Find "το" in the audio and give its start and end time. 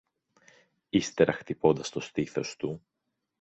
1.89-1.99